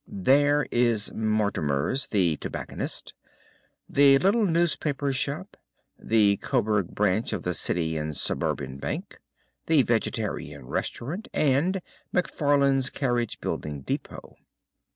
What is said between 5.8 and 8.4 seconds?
the Coburg branch of the City and